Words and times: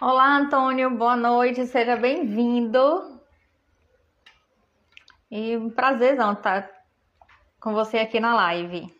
Olá, 0.00 0.36
Antônio, 0.36 0.96
boa 0.96 1.16
noite, 1.16 1.66
seja 1.66 1.96
bem-vindo. 1.96 3.20
E 5.28 5.56
um 5.56 5.68
prazerzão 5.70 6.34
estar 6.34 6.70
com 7.58 7.72
você 7.72 7.98
aqui 7.98 8.20
na 8.20 8.32
live. 8.32 8.96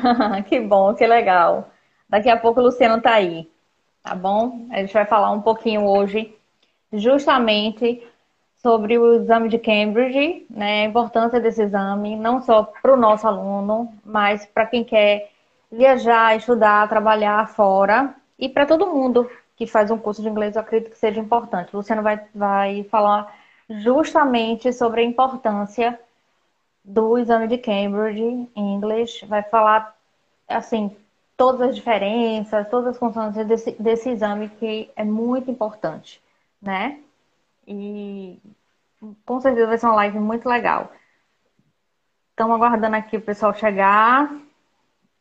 Que 0.48 0.60
bom, 0.60 0.94
que 0.94 1.06
legal. 1.06 1.70
Daqui 2.08 2.28
a 2.28 2.36
pouco 2.36 2.60
o 2.60 2.64
Luciano 2.64 3.00
tá 3.00 3.14
aí, 3.14 3.48
tá 4.02 4.14
bom? 4.14 4.66
A 4.70 4.78
gente 4.78 4.92
vai 4.92 5.04
falar 5.06 5.30
um 5.30 5.40
pouquinho 5.40 5.86
hoje, 5.86 6.34
justamente 6.92 8.02
sobre 8.56 8.98
o 8.98 9.14
exame 9.14 9.48
de 9.48 9.58
Cambridge, 9.58 10.46
né? 10.50 10.82
A 10.82 10.86
importância 10.86 11.40
desse 11.40 11.62
exame, 11.62 12.16
não 12.16 12.40
só 12.40 12.62
para 12.62 12.92
o 12.92 12.96
nosso 12.96 13.26
aluno, 13.26 13.92
mas 14.04 14.46
para 14.46 14.66
quem 14.66 14.84
quer 14.84 15.30
viajar, 15.70 16.36
estudar, 16.36 16.88
trabalhar 16.88 17.48
fora 17.48 18.14
e 18.38 18.48
para 18.48 18.66
todo 18.66 18.86
mundo 18.86 19.28
que 19.56 19.66
faz 19.66 19.90
um 19.90 19.98
curso 19.98 20.22
de 20.22 20.28
inglês, 20.28 20.54
eu 20.54 20.62
acredito 20.62 20.90
que 20.90 20.98
seja 20.98 21.20
importante. 21.20 21.74
O 21.74 21.78
Luciano 21.78 22.02
vai, 22.02 22.20
vai 22.34 22.84
falar 22.84 23.32
justamente 23.68 24.72
sobre 24.72 25.00
a 25.00 25.04
importância 25.04 25.98
do 26.84 27.18
exame 27.18 27.46
de 27.48 27.58
Cambridge 27.58 28.50
English, 28.56 29.24
vai 29.26 29.42
falar 29.42 29.96
assim 30.48 30.96
todas 31.36 31.70
as 31.70 31.76
diferenças, 31.76 32.68
todas 32.68 32.88
as 32.88 32.98
consonâncias 32.98 33.46
desse, 33.46 33.72
desse 33.72 34.10
exame 34.10 34.48
que 34.48 34.90
é 34.96 35.04
muito 35.04 35.50
importante, 35.50 36.22
né? 36.60 37.00
E 37.66 38.38
com 39.24 39.40
certeza 39.40 39.66
vai 39.66 39.78
ser 39.78 39.86
uma 39.86 39.96
live 39.96 40.18
muito 40.18 40.48
legal. 40.48 40.92
Estamos 42.30 42.56
aguardando 42.56 42.96
aqui 42.96 43.16
o 43.16 43.22
pessoal 43.22 43.54
chegar 43.54 44.32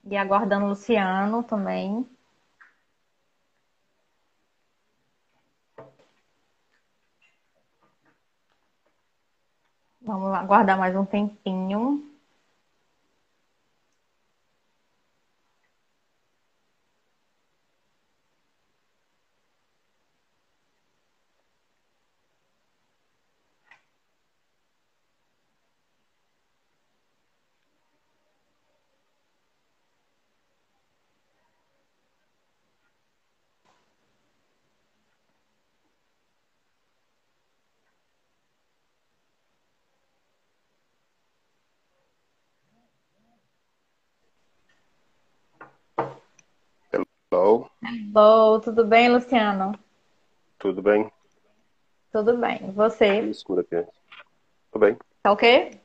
e 0.05 0.17
aguardando 0.17 0.65
o 0.65 0.69
Luciano 0.69 1.43
também. 1.43 2.07
Vamos 10.03 10.29
lá, 10.31 10.43
guardar 10.43 10.77
mais 10.77 10.95
um 10.95 11.05
tempinho. 11.05 12.10
Bom, 47.91 48.59
tudo 48.61 48.85
bem, 48.85 49.09
Luciano? 49.09 49.77
tudo 50.57 50.81
bem? 50.81 51.11
Tudo 52.11 52.37
bem. 52.37 52.71
Você? 52.71 53.21
Me 53.21 53.31
escura 53.31 53.61
aqui. 53.61 53.85
Tudo 54.71 54.85
bem? 54.85 54.97
Tá 55.21 55.31
ok? 55.31 55.81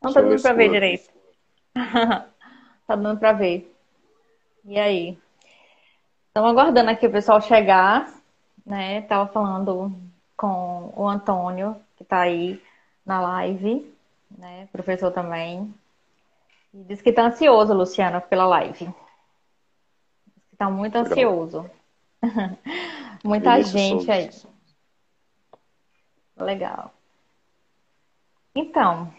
Não 0.00 0.12
tá 0.12 0.20
Só 0.20 0.28
dando 0.28 0.40
pra 0.40 0.52
ver 0.52 0.70
direito. 0.70 1.10
Tá 2.86 2.96
dando 2.96 3.18
pra 3.18 3.34
ver. 3.34 3.70
E 4.64 4.78
aí? 4.78 5.18
Estamos 6.28 6.50
aguardando 6.50 6.88
aqui 6.88 7.06
o 7.06 7.12
pessoal 7.12 7.38
chegar, 7.42 8.10
né? 8.64 9.02
Tava 9.02 9.30
falando 9.30 9.92
com 10.34 10.90
o 10.96 11.06
Antônio, 11.06 11.76
que 11.96 12.04
tá 12.04 12.20
aí 12.20 12.62
na 13.04 13.20
live, 13.20 13.94
né? 14.38 14.66
Professor 14.72 15.10
também. 15.10 15.74
E 16.72 16.82
disse 16.84 17.02
que 17.02 17.12
tá 17.12 17.26
ansioso, 17.26 17.74
Luciano, 17.74 18.22
pela 18.22 18.46
live. 18.46 18.88
Tá 20.58 20.68
muito 20.68 20.96
ansioso. 20.96 21.70
Muita 23.24 23.52
Vinícius 23.52 23.80
gente 23.80 24.04
Souza. 24.04 24.12
aí. 24.12 24.30
Legal. 26.44 26.92
Então, 28.54 29.12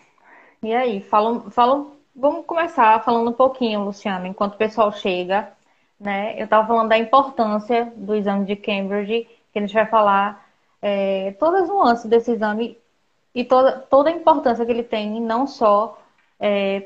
e 0.61 0.73
aí? 0.73 1.01
Fala, 1.01 1.49
fala, 1.49 1.87
vamos 2.13 2.45
começar 2.45 3.01
falando 3.03 3.29
um 3.29 3.33
pouquinho, 3.33 3.85
Luciano, 3.85 4.27
enquanto 4.27 4.55
o 4.55 4.57
pessoal 4.57 4.91
chega, 4.91 5.51
né? 5.97 6.37
Eu 6.37 6.43
estava 6.43 6.67
falando 6.67 6.89
da 6.89 6.97
importância 6.97 7.91
do 7.95 8.13
exame 8.15 8.45
de 8.45 8.57
Cambridge, 8.57 9.27
que 9.53 9.59
a 9.59 9.61
gente 9.61 9.73
vai 9.73 9.85
falar 9.85 10.45
é, 10.81 11.31
todas 11.39 11.63
as 11.63 11.69
nuances 11.69 12.05
desse 12.05 12.31
exame 12.31 12.77
e 13.33 13.45
toda, 13.45 13.79
toda 13.79 14.09
a 14.09 14.13
importância 14.13 14.65
que 14.65 14.71
ele 14.71 14.83
tem, 14.83 15.21
não 15.21 15.47
só 15.47 15.97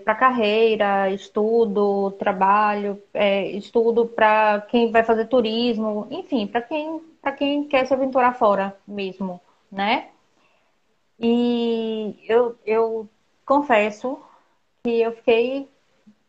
para 0.04 0.16
carreira, 0.16 1.12
estudo, 1.12 2.12
trabalho, 2.12 3.02
é, 3.14 3.46
estudo 3.52 4.08
para 4.08 4.62
quem 4.62 4.92
vai 4.92 5.04
fazer 5.04 5.26
turismo, 5.26 6.08
enfim, 6.10 6.48
para 6.48 6.62
quem, 6.62 7.02
quem 7.38 7.64
quer 7.66 7.86
se 7.86 7.94
aventurar 7.94 8.34
fora 8.34 8.76
mesmo, 8.88 9.40
né? 9.72 10.10
E 11.20 12.16
eu, 12.28 12.58
eu 12.66 13.08
confesso 13.46 14.20
que 14.84 15.02
eu 15.02 15.12
fiquei 15.14 15.70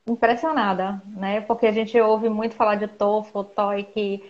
impressionada, 0.07 1.03
né? 1.07 1.41
Porque 1.41 1.67
a 1.67 1.73
gente 1.73 1.99
ouve 1.99 2.29
muito 2.29 2.55
falar 2.55 2.77
de 2.77 2.87
TOEFL, 2.87 3.43
TOEIC 3.43 4.23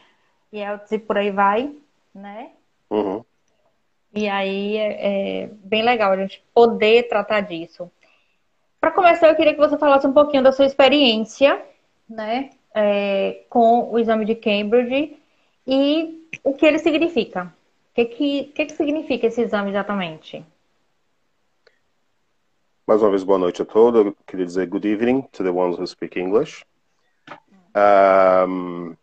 e 0.53 0.59
IELTS 0.59 0.93
e 0.93 0.99
por 1.01 1.19
aí 1.19 1.33
vai, 1.33 1.75
né? 2.15 2.51
Uhum. 2.89 3.25
E 4.15 4.29
aí 4.29 4.77
é, 4.77 5.43
é 5.43 5.47
bem 5.65 5.83
legal 5.83 6.13
a 6.13 6.17
gente 6.17 6.43
poder 6.55 7.09
tratar 7.09 7.41
disso. 7.41 7.91
Para 8.85 8.93
começar, 8.93 9.29
eu 9.29 9.35
queria 9.35 9.55
que 9.55 9.59
você 9.59 9.79
falasse 9.79 10.07
um 10.07 10.13
pouquinho 10.13 10.43
da 10.43 10.53
sua 10.53 10.67
experiência, 10.67 11.59
né, 12.07 12.51
é, 12.75 13.47
com 13.49 13.91
o 13.91 13.99
exame 13.99 14.27
de 14.27 14.35
Cambridge 14.35 15.17
e 15.67 16.29
o 16.45 16.53
que 16.53 16.67
ele 16.67 16.79
significa. 16.79 17.45
O 17.45 17.95
que 17.95 18.05
que, 18.05 18.45
que 18.55 18.67
que 18.67 18.73
significa 18.75 19.27
esse 19.27 19.41
exame 19.41 19.71
exatamente? 19.71 20.45
Mais 22.87 23.01
uma 23.01 23.09
vez, 23.09 23.25
boa 23.25 23.39
noite 23.39 23.63
a 23.63 23.65
todos. 23.65 24.05
Eu 24.05 24.15
queria 24.27 24.45
dizer 24.45 24.67
good 24.67 24.87
evening 24.87 25.23
to 25.33 25.43
the 25.43 25.49
ones 25.49 25.79
who 25.79 25.87
speak 25.87 26.21
English. 26.21 26.67
Um, 27.75 28.95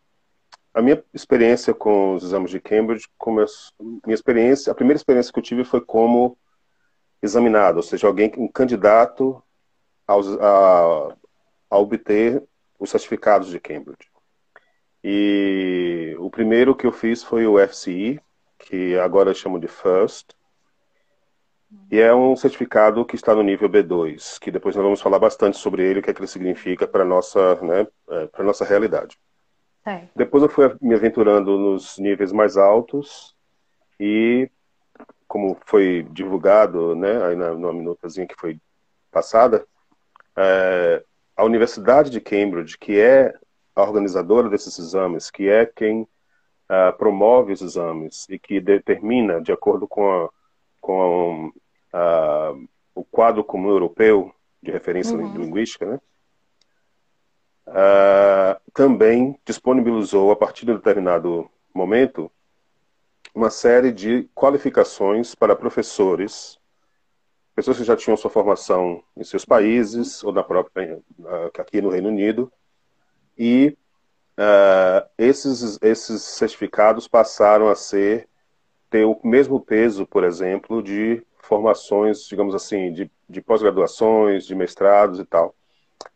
a 0.75 0.81
minha 0.83 1.03
experiência 1.11 1.73
com 1.73 2.13
os 2.13 2.23
exames 2.23 2.51
de 2.51 2.59
Cambridge, 2.59 3.07
começou, 3.17 3.73
minha 4.05 4.13
experiência, 4.13 4.71
a 4.71 4.75
primeira 4.75 4.97
experiência 4.97 5.33
que 5.33 5.39
eu 5.39 5.43
tive 5.43 5.63
foi 5.63 5.81
como 5.81 6.37
examinado, 7.19 7.77
ou 7.77 7.83
seja, 7.83 8.05
alguém, 8.05 8.31
um 8.37 8.47
candidato 8.47 9.43
a, 10.11 11.15
a 11.69 11.77
obter 11.77 12.43
os 12.79 12.89
certificados 12.89 13.49
de 13.49 13.59
Cambridge. 13.59 14.09
E 15.03 16.15
o 16.19 16.29
primeiro 16.29 16.75
que 16.75 16.85
eu 16.85 16.91
fiz 16.91 17.23
foi 17.23 17.47
o 17.47 17.57
FCE, 17.67 18.19
que 18.59 18.97
agora 18.97 19.33
chamam 19.33 19.59
de 19.59 19.67
FIRST, 19.67 20.35
e 21.89 21.99
é 21.99 22.13
um 22.13 22.35
certificado 22.35 23.05
que 23.05 23.15
está 23.15 23.33
no 23.33 23.41
nível 23.41 23.69
B2, 23.69 24.39
que 24.39 24.51
depois 24.51 24.75
nós 24.75 24.83
vamos 24.83 25.01
falar 25.01 25.19
bastante 25.19 25.57
sobre 25.57 25.83
ele, 25.83 25.99
o 25.99 26.03
que 26.03 26.09
é 26.09 26.13
que 26.13 26.19
ele 26.19 26.27
significa 26.27 26.87
para 26.87 27.03
a 27.03 27.05
nossa, 27.05 27.55
né, 27.61 27.87
para 28.31 28.43
nossa 28.43 28.65
realidade. 28.65 29.17
É. 29.85 30.03
Depois 30.15 30.43
eu 30.43 30.49
fui 30.49 30.75
me 30.81 30.93
aventurando 30.93 31.57
nos 31.57 31.97
níveis 31.97 32.31
mais 32.31 32.55
altos 32.57 33.35
e, 33.99 34.49
como 35.27 35.57
foi 35.65 36.05
divulgado, 36.11 36.95
né, 36.95 37.23
aí 37.25 37.35
na, 37.35 37.53
numa 37.53 37.73
minutazinha 37.73 38.27
que 38.27 38.35
foi 38.35 38.59
passada, 39.09 39.65
é, 40.37 41.03
a 41.35 41.43
Universidade 41.43 42.09
de 42.09 42.21
Cambridge, 42.21 42.77
que 42.77 42.99
é 42.99 43.33
a 43.75 43.81
organizadora 43.81 44.49
desses 44.49 44.77
exames, 44.77 45.31
que 45.31 45.49
é 45.49 45.65
quem 45.65 46.01
uh, 46.01 46.95
promove 46.97 47.53
os 47.53 47.61
exames 47.61 48.27
e 48.29 48.37
que 48.37 48.59
determina, 48.59 49.41
de 49.41 49.51
acordo 49.51 49.87
com, 49.87 50.09
a, 50.09 50.29
com 50.79 51.51
a, 51.93 52.51
uh, 52.51 52.69
o 52.93 53.03
quadro 53.03 53.43
comum 53.43 53.69
europeu 53.69 54.33
de 54.61 54.71
referência 54.71 55.17
Uhum. 55.17 55.33
linguística, 55.33 55.85
né? 55.85 55.99
Uh, 57.67 58.59
também 58.73 59.39
disponibilizou, 59.45 60.31
a 60.31 60.35
partir 60.35 60.65
de 60.65 60.71
um 60.73 60.75
determinado 60.75 61.49
momento, 61.73 62.29
uma 63.33 63.49
série 63.49 63.91
de 63.91 64.29
qualificações 64.35 65.33
para 65.33 65.55
professores, 65.55 66.59
pessoas 67.55 67.77
que 67.77 67.83
já 67.83 67.95
tinham 67.95 68.17
sua 68.17 68.29
formação 68.29 69.03
em 69.15 69.23
seus 69.23 69.45
países 69.45 70.23
ou 70.23 70.31
na 70.31 70.43
própria 70.43 70.99
aqui 71.59 71.81
no 71.81 71.89
Reino 71.89 72.09
Unido, 72.09 72.51
e 73.37 73.77
uh, 74.37 75.07
esses, 75.17 75.77
esses 75.81 76.21
certificados 76.21 77.07
passaram 77.07 77.69
a 77.69 77.75
ser 77.75 78.27
ter 78.89 79.05
o 79.05 79.17
mesmo 79.23 79.59
peso, 79.59 80.05
por 80.05 80.23
exemplo, 80.25 80.83
de 80.83 81.23
formações, 81.39 82.25
digamos 82.27 82.53
assim, 82.53 82.91
de, 82.91 83.09
de 83.27 83.41
pós-graduações, 83.41 84.45
de 84.45 84.53
mestrados 84.53 85.17
e 85.17 85.25
tal, 85.25 85.55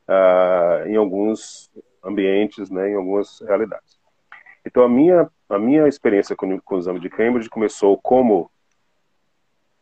uh, 0.08 0.88
em 0.88 0.98
alguns 0.98 1.72
ambientes, 2.04 2.70
né, 2.70 2.92
em 2.92 2.96
algumas 2.96 3.40
realidades. 3.42 3.98
Então, 4.66 4.84
a 4.84 4.90
minha, 4.90 5.30
a 5.50 5.58
minha 5.58 5.88
experiência 5.88 6.36
com, 6.36 6.60
com 6.60 6.76
o 6.76 6.80
exame 6.80 7.00
de 7.00 7.10
Cambridge 7.10 7.50
começou 7.50 7.98
como, 7.98 8.52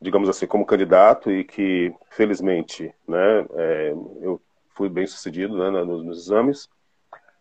digamos 0.03 0.27
assim, 0.27 0.45
como 0.45 0.65
candidato 0.65 1.31
e 1.31 1.45
que, 1.45 1.93
felizmente, 2.11 2.93
né, 3.07 3.45
é, 3.55 3.91
eu 4.21 4.39
fui 4.75 4.89
bem 4.89 5.07
sucedido 5.07 5.57
né, 5.57 5.83
nos, 5.83 6.03
nos 6.03 6.19
exames, 6.19 6.69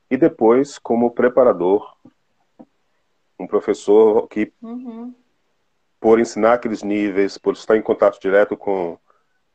e 0.08 0.16
depois 0.16 0.78
como 0.78 1.10
preparador, 1.10 1.96
um 3.38 3.46
professor 3.46 4.28
que, 4.28 4.52
uhum. 4.62 5.12
por 5.98 6.20
ensinar 6.20 6.54
aqueles 6.54 6.84
níveis, 6.84 7.36
por 7.36 7.54
estar 7.54 7.76
em 7.76 7.82
contato 7.82 8.20
direto 8.20 8.56
com, 8.56 8.96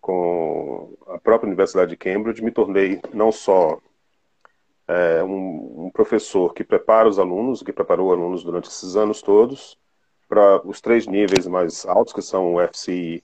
com 0.01 0.97
a 1.07 1.17
própria 1.17 1.47
Universidade 1.47 1.91
de 1.91 1.97
Cambridge, 1.97 2.43
me 2.43 2.51
tornei 2.51 2.99
não 3.13 3.31
só 3.31 3.79
é, 4.85 5.23
um, 5.23 5.85
um, 5.85 5.89
professor 5.91 6.53
que 6.53 6.63
prepara 6.63 7.07
os 7.07 7.19
alunos, 7.19 7.63
que 7.63 7.71
preparou 7.71 8.11
alunos 8.11 8.43
durante 8.43 8.67
esses 8.67 8.97
anos 8.97 9.21
todos, 9.21 9.77
para 10.27 10.65
os 10.67 10.81
três 10.81 11.07
níveis 11.07 11.47
mais 11.47 11.85
altos, 11.85 12.13
que 12.13 12.21
são 12.21 12.55
o 12.55 12.67
FCI, 12.67 13.23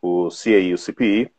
o 0.00 0.28
CAI 0.28 0.62
e 0.62 0.74
o 0.74 0.78
CPI, 0.78 1.30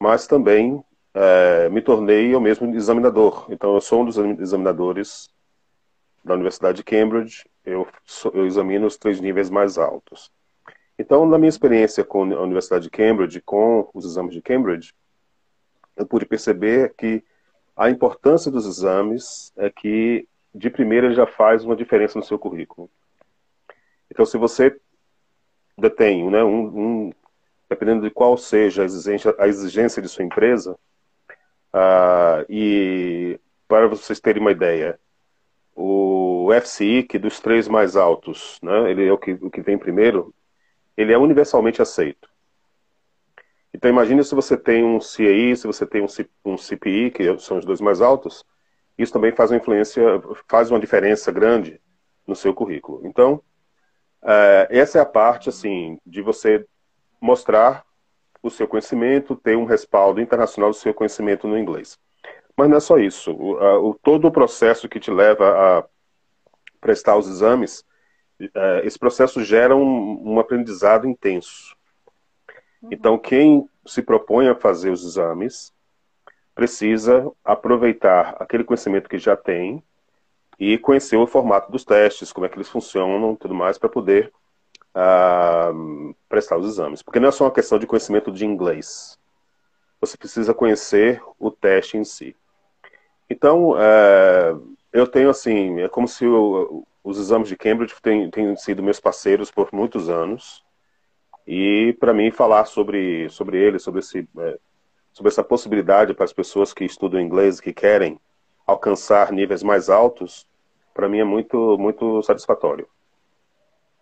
mas 0.00 0.26
também 0.26 0.82
é, 1.14 1.68
me 1.68 1.82
tornei 1.82 2.34
eu 2.34 2.40
mesmo 2.40 2.74
examinador. 2.74 3.46
Então, 3.50 3.74
eu 3.74 3.80
sou 3.80 4.02
um 4.02 4.04
dos 4.04 4.16
examinadores 4.16 5.28
da 6.24 6.34
Universidade 6.34 6.78
de 6.78 6.84
Cambridge, 6.84 7.44
eu, 7.64 7.86
sou, 8.04 8.32
eu 8.34 8.46
examino 8.46 8.86
os 8.86 8.96
três 8.96 9.20
níveis 9.20 9.50
mais 9.50 9.78
altos. 9.78 10.30
Então, 10.98 11.24
na 11.26 11.38
minha 11.38 11.48
experiência 11.48 12.02
com 12.04 12.22
a 12.34 12.42
Universidade 12.42 12.84
de 12.84 12.90
Cambridge, 12.90 13.40
com 13.40 13.88
os 13.94 14.04
exames 14.04 14.34
de 14.34 14.42
Cambridge, 14.42 14.92
eu 15.96 16.06
pude 16.06 16.26
perceber 16.26 16.94
que 16.96 17.22
a 17.76 17.90
importância 17.90 18.50
dos 18.50 18.66
exames 18.66 19.52
é 19.56 19.70
que, 19.70 20.26
de 20.52 20.68
primeira, 20.70 21.12
já 21.12 21.26
faz 21.26 21.64
uma 21.64 21.76
diferença 21.76 22.18
no 22.18 22.24
seu 22.24 22.38
currículo. 22.38 22.90
Então, 24.10 24.24
se 24.24 24.36
você 24.36 24.78
detém, 25.76 26.28
né, 26.30 26.42
um, 26.42 26.66
um, 27.06 27.12
dependendo 27.68 28.02
de 28.02 28.10
qual 28.10 28.36
seja 28.36 28.82
a 28.82 28.84
exigência, 28.84 29.34
a 29.38 29.46
exigência 29.46 30.02
de 30.02 30.08
sua 30.08 30.24
empresa, 30.24 30.72
uh, 31.72 32.44
e 32.48 33.38
para 33.66 33.86
vocês 33.86 34.18
terem 34.18 34.40
uma 34.40 34.50
ideia, 34.50 34.98
o 35.74 36.48
FCI, 36.60 37.04
que 37.04 37.18
dos 37.18 37.38
três 37.38 37.68
mais 37.68 37.94
altos, 37.94 38.58
né, 38.62 38.90
ele 38.90 39.06
é 39.06 39.12
o 39.12 39.18
que, 39.18 39.32
o 39.32 39.50
que 39.50 39.60
vem 39.60 39.78
primeiro, 39.78 40.34
ele 40.96 41.12
é 41.12 41.18
universalmente 41.18 41.80
aceito. 41.80 42.28
Então 43.72 43.88
imagine 43.88 44.24
se 44.24 44.34
você 44.34 44.56
tem 44.56 44.82
um 44.82 44.98
CAI, 44.98 45.54
se 45.54 45.66
você 45.66 45.86
tem 45.86 46.02
um, 46.02 46.06
um 46.44 46.56
CPI, 46.56 47.10
que 47.12 47.38
são 47.38 47.58
os 47.58 47.64
dois 47.64 47.80
mais 47.80 48.00
altos, 48.00 48.44
isso 48.96 49.12
também 49.12 49.30
faz 49.30 49.50
uma 49.50 49.58
influência, 49.58 50.02
faz 50.48 50.70
uma 50.70 50.80
diferença 50.80 51.30
grande 51.30 51.80
no 52.26 52.34
seu 52.34 52.52
currículo. 52.52 53.06
Então, 53.06 53.40
é, 54.22 54.68
essa 54.70 54.98
é 54.98 55.00
a 55.00 55.06
parte, 55.06 55.48
assim, 55.48 55.98
de 56.06 56.22
você 56.22 56.66
mostrar 57.20 57.84
o 58.42 58.50
seu 58.50 58.68
conhecimento, 58.68 59.36
ter 59.36 59.56
um 59.56 59.64
respaldo 59.64 60.20
internacional 60.20 60.70
do 60.70 60.76
seu 60.76 60.94
conhecimento 60.94 61.46
no 61.48 61.58
inglês. 61.58 61.98
Mas 62.56 62.68
não 62.68 62.76
é 62.76 62.80
só 62.80 62.98
isso. 62.98 63.32
O, 63.32 63.58
a, 63.58 63.78
o 63.78 63.94
todo 63.94 64.26
o 64.26 64.32
processo 64.32 64.88
que 64.88 65.00
te 65.00 65.10
leva 65.10 65.78
a 65.78 65.84
prestar 66.80 67.16
os 67.16 67.28
exames, 67.28 67.84
é, 68.54 68.82
esse 68.84 68.98
processo 68.98 69.42
gera 69.44 69.74
um, 69.76 70.34
um 70.34 70.40
aprendizado 70.40 71.06
intenso. 71.06 71.76
Uhum. 72.82 72.88
Então, 72.92 73.18
quem 73.18 73.68
se 73.86 74.02
propõe 74.02 74.48
a 74.48 74.54
fazer 74.54 74.90
os 74.90 75.04
exames 75.04 75.72
precisa 76.54 77.30
aproveitar 77.44 78.36
aquele 78.40 78.64
conhecimento 78.64 79.08
que 79.08 79.18
já 79.18 79.36
tem 79.36 79.82
e 80.58 80.76
conhecer 80.76 81.16
o 81.16 81.26
formato 81.26 81.70
dos 81.70 81.84
testes, 81.84 82.32
como 82.32 82.46
é 82.46 82.48
que 82.48 82.56
eles 82.56 82.68
funcionam, 82.68 83.36
tudo 83.36 83.54
mais, 83.54 83.78
para 83.78 83.88
poder 83.88 84.32
uh, 84.94 86.14
prestar 86.28 86.56
os 86.56 86.66
exames. 86.66 87.02
Porque 87.02 87.20
não 87.20 87.28
é 87.28 87.32
só 87.32 87.44
uma 87.44 87.52
questão 87.52 87.78
de 87.78 87.86
conhecimento 87.86 88.32
de 88.32 88.44
inglês. 88.44 89.18
Você 90.00 90.16
precisa 90.16 90.52
conhecer 90.52 91.22
o 91.38 91.50
teste 91.50 91.96
em 91.96 92.04
si. 92.04 92.34
Então, 93.30 93.70
uh, 93.70 94.76
eu 94.92 95.06
tenho 95.06 95.30
assim, 95.30 95.80
é 95.80 95.88
como 95.88 96.08
se 96.08 96.26
o, 96.26 96.84
os 97.04 97.18
exames 97.18 97.48
de 97.48 97.56
Cambridge 97.56 97.94
tenham 98.32 98.56
sido 98.56 98.82
meus 98.82 98.98
parceiros 98.98 99.50
por 99.50 99.68
muitos 99.72 100.08
anos. 100.08 100.64
E 101.46 101.96
para 101.98 102.12
mim 102.12 102.30
falar 102.30 102.66
sobre 102.66 103.28
sobre 103.30 103.58
ele, 103.58 103.78
sobre 103.78 104.00
esse 104.00 104.28
é, 104.38 104.58
sobre 105.12 105.30
essa 105.30 105.42
possibilidade 105.42 106.12
para 106.12 106.24
as 106.24 106.32
pessoas 106.32 106.74
que 106.74 106.84
estudam 106.84 107.20
inglês 107.20 107.60
que 107.60 107.72
querem 107.72 108.20
alcançar 108.68 109.32
níveis 109.32 109.62
mais 109.62 109.88
altos, 109.88 110.46
para 110.92 111.08
mim 111.08 111.20
é 111.20 111.24
muito 111.24 111.78
muito 111.78 112.22
satisfatório. 112.22 112.86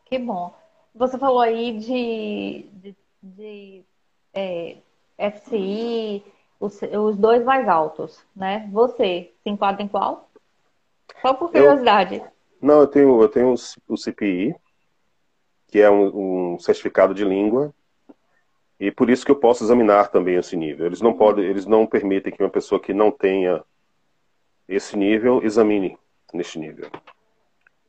Que 0.05 0.19
bom. 0.19 0.53
Você 0.93 1.17
falou 1.19 1.41
aí 1.41 1.79
de, 1.79 2.67
de, 2.73 2.97
de 3.23 3.85
é, 4.35 4.77
FCI, 5.31 6.25
os, 6.59 6.81
os, 6.83 7.17
dois 7.17 7.45
mais 7.45 7.69
altos, 7.69 8.25
né? 8.35 8.69
Você 8.73 9.31
se 9.43 9.51
enquadra 9.51 9.83
em 9.83 9.89
qual? 9.89 10.29
Só 11.21 11.35
por 11.35 11.51
curiosidade. 11.51 12.17
Eu, 12.17 12.27
não, 12.61 12.81
eu 12.81 12.87
tenho, 12.87 13.23
eu 13.23 13.29
tenho 13.29 13.55
o 13.89 13.97
CPI, 13.97 14.55
que 15.69 15.81
é 15.81 15.91
um, 15.91 16.55
um, 16.55 16.59
certificado 16.59 17.15
de 17.15 17.25
língua, 17.25 17.75
e 18.81 18.91
por 18.91 19.11
isso 19.11 19.25
que 19.25 19.31
eu 19.31 19.37
posso 19.37 19.63
examinar 19.63 20.09
também 20.09 20.37
esse 20.37 20.57
nível. 20.57 20.87
Eles 20.87 21.01
não 21.01 21.13
podem, 21.13 21.45
eles 21.45 21.67
não 21.67 21.87
permitem 21.87 22.33
que 22.33 22.43
uma 22.43 22.51
pessoa 22.51 22.81
que 22.81 22.95
não 22.95 23.11
tenha 23.11 23.63
esse 24.69 24.97
nível 24.97 25.43
examine 25.43 25.99
neste 26.33 26.59
nível. 26.59 26.91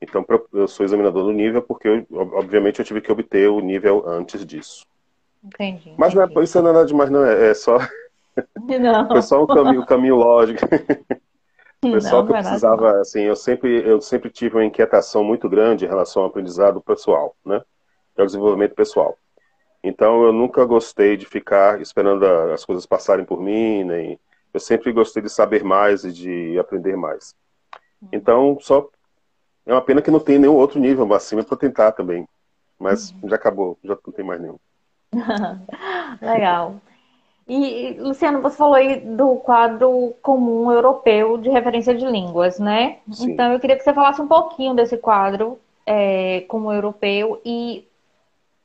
Então, 0.01 0.25
eu 0.53 0.67
sou 0.67 0.85
examinador 0.85 1.23
do 1.23 1.31
nível 1.31 1.61
porque, 1.61 1.87
eu, 1.87 2.05
obviamente, 2.11 2.79
eu 2.79 2.85
tive 2.85 3.01
que 3.01 3.11
obter 3.11 3.49
o 3.49 3.59
nível 3.59 4.07
antes 4.07 4.45
disso. 4.45 4.85
Entendi. 5.43 5.93
Mas 5.97 6.13
entendi. 6.13 6.33
Não 6.33 6.41
é, 6.41 6.43
isso 6.43 6.61
não 6.61 6.69
é 6.69 6.73
nada 6.73 6.85
demais, 6.85 7.09
não. 7.09 7.25
É, 7.25 7.49
é 7.49 7.53
só. 7.53 7.77
Não. 8.55 9.07
Foi 9.09 9.21
só 9.23 9.43
um 9.43 9.47
caminho, 9.47 9.81
um 9.81 9.85
caminho 9.85 10.15
lógico. 10.15 10.59
Foi 11.81 12.01
só 12.01 12.23
que 12.23 12.31
eu 12.31 12.35
precisava, 12.35 12.99
assim, 12.99 13.21
eu 13.21 13.35
sempre, 13.35 13.87
eu 13.87 13.99
sempre 13.99 14.29
tive 14.29 14.55
uma 14.57 14.65
inquietação 14.65 15.23
muito 15.23 15.49
grande 15.49 15.85
em 15.85 15.87
relação 15.87 16.21
ao 16.21 16.29
aprendizado 16.29 16.79
pessoal, 16.79 17.35
né? 17.43 17.61
Ao 18.15 18.25
desenvolvimento 18.27 18.75
pessoal. 18.75 19.17
Então, 19.83 20.23
eu 20.23 20.33
nunca 20.33 20.65
gostei 20.65 21.17
de 21.17 21.25
ficar 21.25 21.81
esperando 21.81 22.25
as 22.25 22.63
coisas 22.65 22.85
passarem 22.85 23.25
por 23.25 23.41
mim, 23.41 23.83
nem... 23.83 24.19
Eu 24.57 24.59
sempre 24.59 24.91
gostei 24.91 25.21
de 25.21 25.29
saber 25.29 25.63
mais 25.63 26.03
e 26.03 26.11
de 26.11 26.57
aprender 26.57 26.97
mais. 26.97 27.35
Então, 28.11 28.57
só 28.59 28.89
é 29.67 29.71
uma 29.71 29.83
pena 29.83 30.01
que 30.01 30.09
não 30.09 30.19
tem 30.19 30.39
nenhum 30.39 30.55
outro 30.55 30.79
nível 30.79 31.13
acima 31.13 31.43
para 31.43 31.55
tentar 31.55 31.91
também. 31.91 32.27
Mas 32.79 33.11
uhum. 33.11 33.29
já 33.29 33.35
acabou, 33.35 33.77
já 33.83 33.95
não 34.03 34.13
tem 34.13 34.25
mais 34.25 34.41
nenhum. 34.41 34.57
Legal. 36.19 36.81
E, 37.47 37.97
Luciano, 37.99 38.41
você 38.41 38.57
falou 38.57 38.73
aí 38.73 38.99
do 38.99 39.35
quadro 39.35 40.15
comum 40.23 40.71
europeu 40.71 41.37
de 41.37 41.49
referência 41.49 41.93
de 41.93 42.07
línguas, 42.07 42.57
né? 42.57 42.97
Sim. 43.11 43.31
Então, 43.31 43.53
eu 43.53 43.59
queria 43.59 43.77
que 43.77 43.83
você 43.83 43.93
falasse 43.93 44.19
um 44.19 44.27
pouquinho 44.27 44.73
desse 44.73 44.97
quadro 44.97 45.59
é, 45.85 46.41
comum 46.47 46.73
europeu 46.73 47.39
e 47.45 47.87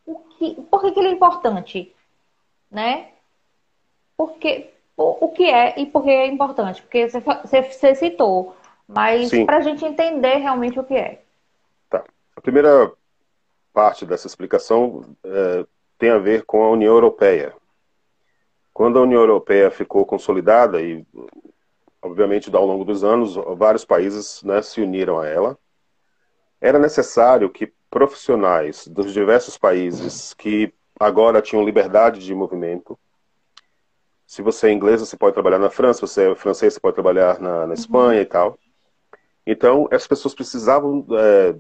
o 0.07 0.15
que, 0.21 0.55
por 0.71 0.81
que, 0.81 0.93
que 0.93 1.01
ele 1.01 1.09
é 1.09 1.13
importante, 1.13 1.95
né? 2.71 3.09
Porque, 4.17 4.73
o, 5.03 5.27
o 5.27 5.29
que 5.31 5.45
é 5.45 5.79
e 5.81 5.87
por 5.87 6.03
que 6.03 6.11
é 6.11 6.27
importante? 6.27 6.83
Porque 6.83 7.09
você, 7.09 7.21
você, 7.21 7.63
você 7.63 7.95
citou, 7.95 8.57
mas 8.87 9.31
para 9.45 9.59
a 9.59 9.61
gente 9.61 9.85
entender 9.85 10.37
realmente 10.37 10.79
o 10.79 10.85
que 10.85 10.95
é. 10.95 11.23
Tá. 11.91 12.05
A 12.37 12.41
primeira 12.41 12.93
parte 13.73 14.05
dessa 14.05 14.27
explicação 14.27 15.17
é, 15.25 15.65
tem 15.99 16.11
a 16.11 16.19
ver 16.19 16.45
com 16.45 16.63
a 16.63 16.71
União 16.71 16.93
Europeia. 16.93 17.55
Quando 18.73 18.99
a 18.99 19.03
União 19.03 19.21
Europeia 19.21 19.71
ficou 19.71 20.05
consolidada 20.07 20.81
e, 20.81 21.05
obviamente, 22.01 22.55
ao 22.55 22.67
longo 22.67 22.85
dos 22.85 23.05
anos, 23.05 23.35
vários 23.57 23.85
países 23.85 24.43
né, 24.43 24.63
se 24.63 24.81
uniram 24.81 25.19
a 25.19 25.27
ela, 25.27 25.59
era 26.61 26.79
necessário 26.79 27.51
que 27.51 27.73
profissionais 27.91 28.87
dos 28.87 29.13
diversos 29.13 29.59
países 29.59 30.33
que 30.33 30.73
agora 30.99 31.43
tinham 31.43 31.65
liberdade 31.65 32.21
de 32.21 32.35
movimento, 32.35 32.99
se 34.33 34.41
você 34.41 34.69
é 34.69 34.73
inglês, 34.73 34.99
você 34.99 35.15
pode 35.15 35.35
trabalhar 35.35 35.59
na 35.59 35.69
França, 35.69 35.99
se 36.07 36.15
você 36.15 36.31
é 36.31 36.35
francês, 36.35 36.73
você 36.73 36.81
pode 36.81 36.95
trabalhar 36.95 37.39
na, 37.39 37.67
na 37.67 37.75
Espanha 37.75 38.17
uhum. 38.17 38.23
e 38.23 38.25
tal, 38.25 38.59
Então, 39.47 39.87
as 39.93 40.07
pessoas 40.07 40.35
precisavam 40.35 41.07
é, 41.11 41.55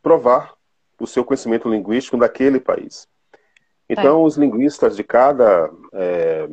provar 0.00 0.54
o 1.00 1.04
seu 1.04 1.24
conhecimento 1.24 1.68
linguístico 1.68 2.16
daquele 2.16 2.60
país. 2.60 3.08
Então, 3.88 4.20
é. 4.20 4.24
os 4.24 4.36
linguistas 4.36 4.94
de 4.94 5.02
cada 5.02 5.68
é, 5.92 6.48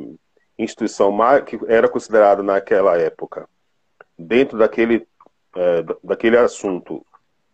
instituição 0.57 1.15
que 1.45 1.59
era 1.67 1.87
considerada 1.87 2.41
naquela 2.41 2.97
época, 2.97 3.47
dentro 4.17 4.57
daquele, 4.57 5.07
é, 5.55 5.83
daquele 6.03 6.35
assunto, 6.35 7.05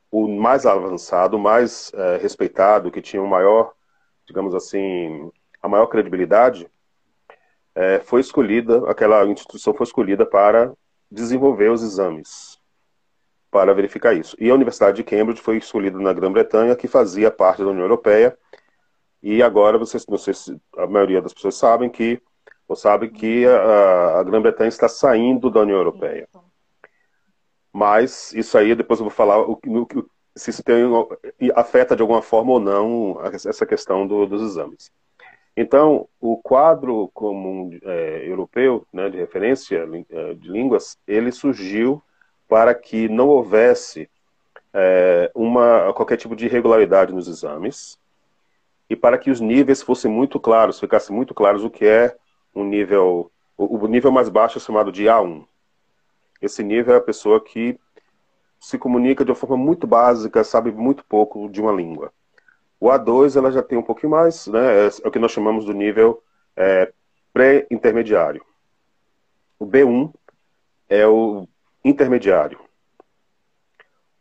o 0.10 0.26
mais 0.26 0.66
avançado, 0.66 1.36
o 1.36 1.40
mais 1.40 1.92
é, 1.96 2.16
respeitado, 2.16 2.90
que 2.90 3.02
tinha 3.02 3.22
o 3.22 3.28
maior, 3.28 3.74
digamos 4.26 4.56
assim, 4.56 5.30
a 5.62 5.68
maior 5.68 5.88
credibilidade, 5.88 6.72
é, 7.76 8.00
foi 8.00 8.22
escolhida, 8.22 8.90
aquela 8.90 9.26
instituição 9.26 9.74
foi 9.74 9.86
escolhida 9.86 10.26
para 10.26 10.74
desenvolver 11.12 11.70
os 11.70 11.84
exames 11.84 12.60
para 13.56 13.74
verificar 13.74 14.14
isso. 14.14 14.36
E 14.38 14.50
a 14.50 14.54
Universidade 14.54 14.98
de 14.98 15.04
Cambridge 15.06 15.42
foi 15.42 15.56
escolhida 15.56 15.98
na 15.98 16.12
Grã-Bretanha, 16.12 16.76
que 16.76 16.90
fazia 16.90 17.32
parte 17.32 17.64
da 17.64 17.70
União 17.70 17.86
Europeia, 17.86 18.38
e 19.24 19.42
agora 19.42 19.78
vocês, 19.78 20.06
não 20.08 20.18
sei 20.18 20.34
se 20.34 20.62
a 20.78 20.86
maioria 20.86 21.22
das 21.22 21.34
pessoas 21.34 21.56
sabem 21.56 21.90
que 21.90 22.22
ou 22.68 22.76
sabe 22.76 23.10
que 23.10 23.46
a, 23.46 24.20
a 24.20 24.24
Grã-Bretanha 24.24 24.68
está 24.68 24.90
saindo 24.90 25.50
da 25.50 25.62
União 25.62 25.78
Europeia. 25.78 26.28
Mas 27.72 28.34
isso 28.34 28.58
aí 28.58 28.76
depois 28.76 29.00
eu 29.00 29.06
vou 29.06 29.12
falar 29.12 29.40
o, 29.40 29.54
o, 29.54 29.88
se 30.36 30.50
isso 30.50 30.62
tem, 30.62 30.84
afeta 31.56 31.96
de 31.96 32.02
alguma 32.02 32.22
forma 32.22 32.52
ou 32.52 32.60
não 32.60 33.20
essa 33.24 33.66
questão 33.66 34.06
do, 34.06 34.26
dos 34.26 34.42
exames. 34.42 34.92
Então, 35.58 36.08
o 36.20 36.38
quadro 36.38 37.10
comum 37.14 37.78
é, 37.82 38.28
europeu 38.28 38.86
né, 38.92 39.10
de 39.10 39.18
referência 39.18 39.88
é, 40.10 40.34
de 40.34 40.50
línguas, 40.50 40.98
ele 41.08 41.32
surgiu 41.32 42.04
para 42.48 42.76
que 42.76 43.08
não 43.08 43.30
houvesse 43.30 44.10
é, 44.74 45.32
uma, 45.34 45.94
qualquer 45.94 46.18
tipo 46.18 46.36
de 46.36 46.46
irregularidade 46.46 47.14
nos 47.14 47.28
exames 47.28 47.98
e 48.90 48.96
para 48.96 49.18
que 49.18 49.32
os 49.32 49.40
níveis 49.40 49.82
fossem 49.82 50.12
muito 50.12 50.40
claros, 50.40 50.80
ficassem 50.80 51.16
muito 51.16 51.34
claros 51.34 51.64
o 51.64 51.70
que 51.70 51.86
é 51.86 52.16
um 52.54 52.66
nível, 52.66 53.32
o, 53.58 53.78
o 53.78 53.88
nível 53.88 54.12
mais 54.12 54.28
baixo 54.28 54.58
é 54.58 54.62
chamado 54.62 54.92
de 54.92 55.06
A1. 55.06 55.46
Esse 56.42 56.64
nível 56.64 56.94
é 56.94 56.98
a 56.98 57.02
pessoa 57.02 57.42
que 57.42 57.80
se 58.60 58.78
comunica 58.78 59.24
de 59.24 59.32
uma 59.32 59.36
forma 59.36 59.58
muito 59.58 59.88
básica, 59.88 60.44
sabe 60.44 60.72
muito 60.72 61.06
pouco 61.06 61.50
de 61.50 61.62
uma 61.62 61.72
língua. 61.72 62.12
O 62.80 62.88
A2 62.88 63.36
ela 63.36 63.52
já 63.52 63.64
tem 63.64 63.78
um 63.78 63.84
pouquinho 63.84 64.12
mais, 64.12 64.48
né? 64.48 64.86
É, 64.86 64.88
é 64.88 65.08
o 65.08 65.12
que 65.12 65.20
nós 65.20 65.32
chamamos 65.32 65.66
do 65.66 65.74
nível 65.74 66.22
é, 66.56 66.92
pré-intermediário. 67.34 68.44
O 69.58 69.66
B1 69.66 70.14
é 70.90 71.08
o 71.08 71.48
intermediário. 71.84 72.60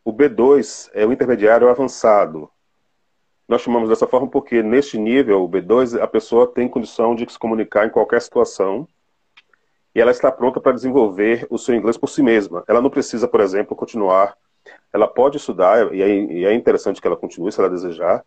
O 0.03 0.13
B2 0.13 0.89
é 0.93 1.05
o 1.05 1.11
intermediário 1.11 1.67
avançado. 1.67 2.49
Nós 3.47 3.61
chamamos 3.61 3.89
dessa 3.89 4.07
forma 4.07 4.27
porque 4.27 4.61
neste 4.61 4.97
nível, 4.97 5.43
o 5.43 5.49
B2, 5.49 5.99
a 5.99 6.07
pessoa 6.07 6.47
tem 6.47 6.67
condição 6.67 7.15
de 7.15 7.31
se 7.31 7.39
comunicar 7.39 7.85
em 7.87 7.89
qualquer 7.89 8.21
situação 8.21 8.87
e 9.93 10.01
ela 10.01 10.11
está 10.11 10.31
pronta 10.31 10.59
para 10.59 10.73
desenvolver 10.73 11.47
o 11.49 11.57
seu 11.57 11.73
inglês 11.73 11.97
por 11.97 12.07
si 12.07 12.21
mesma. 12.21 12.63
Ela 12.67 12.81
não 12.81 12.89
precisa, 12.89 13.27
por 13.27 13.39
exemplo, 13.39 13.75
continuar. 13.75 14.37
Ela 14.91 15.07
pode 15.07 15.37
estudar, 15.37 15.93
e 15.93 16.45
é 16.45 16.53
interessante 16.53 16.99
que 17.01 17.07
ela 17.07 17.15
continue 17.15 17.51
se 17.51 17.59
ela 17.59 17.69
desejar, 17.69 18.23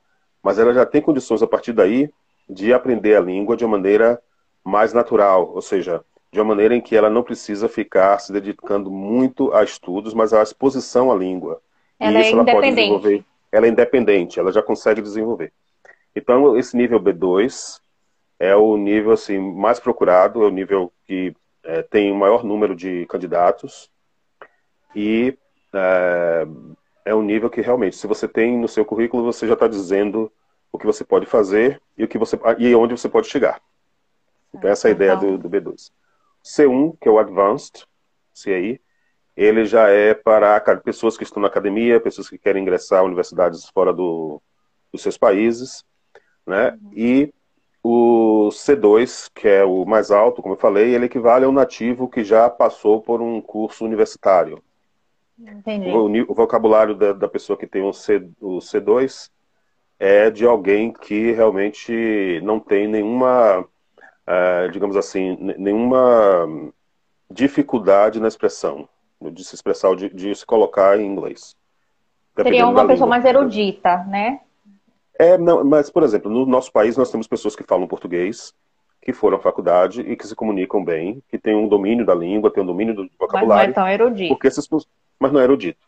mas 0.49 0.59
ela 0.59 0.73
já 0.73 0.87
tem 0.87 1.03
condições 1.03 1.43
a 1.43 1.47
partir 1.47 1.75
daí 1.75 2.09
de 2.49 2.73
aprender 2.73 3.15
a 3.15 3.21
língua 3.21 3.55
de 3.55 3.67
uma 3.67 3.77
maneira 3.77 4.19
mais 4.65 4.95
natural, 4.95 5.53
ou 5.55 5.61
seja, 5.61 6.03
de 6.33 6.41
uma 6.41 6.47
maneira 6.47 6.75
em 6.75 6.81
que 6.81 6.97
ela 6.97 7.11
não 7.11 7.23
precisa 7.23 7.69
ficar 7.69 8.19
se 8.19 8.33
dedicando 8.33 8.91
muito 8.91 9.53
a 9.53 9.63
estudos, 9.63 10.15
mas 10.15 10.33
à 10.33 10.43
exposição 10.43 11.13
à 11.13 11.15
língua. 11.15 11.61
Ela 12.01 12.21
e 12.21 12.23
isso 12.23 12.31
é 12.31 12.33
ela 12.33 12.45
pode 12.47 12.71
desenvolver. 12.71 13.25
Ela 13.53 13.67
é 13.67 13.69
independente, 13.69 14.41
ela 14.41 14.51
já 14.51 14.63
consegue 14.63 15.03
desenvolver. 15.03 15.53
Então, 16.17 16.57
esse 16.57 16.75
nível 16.75 16.99
B2 16.99 17.79
é 18.41 18.57
o 18.57 18.75
nível 18.79 19.13
assim 19.13 19.39
mais 19.39 19.79
procurado, 19.79 20.43
é 20.43 20.47
o 20.47 20.51
nível 20.51 20.91
que 21.07 21.37
é, 21.63 21.83
tem 21.83 22.11
o 22.11 22.17
maior 22.17 22.43
número 22.43 22.75
de 22.75 23.05
candidatos 23.05 23.91
e 24.97 25.37
é, 25.75 26.47
é 27.05 27.15
um 27.15 27.23
nível 27.23 27.51
que 27.51 27.61
realmente, 27.61 27.97
se 27.97 28.07
você 28.07 28.27
tem 28.27 28.57
no 28.57 28.67
seu 28.67 28.83
currículo, 28.83 29.23
você 29.23 29.47
já 29.47 29.53
está 29.53 29.69
dizendo 29.69 30.33
o 30.73 30.79
que 30.79 30.87
você 30.87 31.05
pode 31.05 31.27
fazer 31.27 31.81
e 31.97 32.05
o 32.05 32.09
que 32.09 32.19
você 32.19 32.39
e 32.59 32.75
onde 32.75 32.97
você 32.97 33.09
pode 33.09 33.29
chegar. 33.29 33.61
Então 34.55 34.71
essa 34.71 34.89
é 34.89 34.91
a 34.91 34.95
ideia 34.95 35.17
do, 35.17 35.39
do 35.39 35.49
B2. 35.49 35.91
C1, 36.45 36.97
que 37.01 37.09
é 37.09 37.11
o 37.11 37.19
Advanced, 37.19 37.85
CI, 38.33 38.81
ele 39.37 39.65
já 39.65 39.89
é 39.89 40.15
para 40.15 40.61
pessoas 40.79 41.17
que 41.17 41.25
estão 41.25 41.41
na 41.41 41.49
academia, 41.49 42.01
pessoas 42.01 42.29
que 42.29 42.39
querem 42.39 42.63
ingressar 42.63 43.01
a 43.01 43.05
universidades 43.05 43.69
fora 43.69 43.93
do, 43.93 44.43
dos 44.93 45.03
seus 45.03 45.17
países, 45.17 45.85
né? 46.47 46.77
Uhum. 46.83 46.91
E 46.93 47.35
o 47.83 48.49
C2, 48.51 49.31
que 49.35 49.47
é 49.47 49.65
o 49.65 49.85
mais 49.85 50.11
alto, 50.11 50.43
como 50.43 50.55
eu 50.55 50.59
falei, 50.59 50.95
ele 50.95 51.07
equivale 51.07 51.45
a 51.45 51.49
um 51.49 51.53
nativo 51.53 52.09
que 52.09 52.25
já 52.25 52.51
passou 52.51 53.01
por 53.01 53.21
um 53.21 53.41
curso 53.41 53.85
universitário. 53.85 54.63
Entendi. 55.39 55.89
O, 55.89 56.33
o 56.33 56.35
vocabulário 56.35 56.97
da, 56.97 57.13
da, 57.13 57.29
pessoa 57.29 57.57
que 57.57 57.67
tem 57.67 57.83
o, 57.83 57.93
C, 57.93 58.29
o 58.41 58.59
C2 58.59 59.31
é 59.99 60.31
de 60.31 60.47
alguém 60.47 60.93
que 60.93 61.33
realmente 61.33 62.41
não 62.43 62.61
tem 62.61 62.87
nenhuma, 62.87 63.61
uh, 63.61 64.71
digamos 64.71 64.97
assim, 64.97 65.37
nenhuma 65.59 66.71
dificuldade 67.31 68.21
na 68.21 68.29
expressão, 68.29 68.89
de 69.21 69.45
se 69.45 69.55
expressar, 69.55 69.95
de, 69.97 70.09
de 70.11 70.35
se 70.35 70.47
colocar 70.47 70.99
em 70.99 71.07
inglês. 71.07 71.57
Seria 72.41 72.67
uma 72.67 72.87
pessoa 72.87 72.95
língua. 72.95 73.07
mais 73.09 73.25
erudita, 73.25 74.05
né? 74.05 74.41
É, 75.19 75.37
não, 75.37 75.65
mas, 75.65 75.91
por 75.91 76.05
exemplo, 76.05 76.31
no 76.31 76.47
nosso 76.47 76.71
país 76.71 76.97
nós 76.97 77.11
temos 77.11 77.27
pessoas 77.27 77.57
que 77.57 77.65
falam 77.65 77.89
português, 77.89 78.55
que 79.03 79.13
foram 79.13 79.37
à 79.37 79.41
faculdade 79.41 80.01
e 80.03 80.17
que 80.17 80.27
se 80.27 80.37
comunicam 80.37 80.85
bem, 80.85 81.21
que 81.29 81.37
têm 81.37 81.57
um 81.57 81.67
domínio 81.67 82.07
da 82.07 82.15
língua, 82.15 82.53
têm 82.53 82.63
um 82.63 82.67
domínio 82.67 82.95
do 82.95 83.11
vocabulário. 83.19 83.75
Mas 83.75 83.77
não 83.77 83.87
é 83.87 83.97
tão 83.97 84.07
erudito. 84.07 84.29
Porque 84.29 84.47
essas, 84.47 84.69
mas 85.19 85.33
não 85.33 85.41
é 85.41 85.45
erudito. 85.45 85.81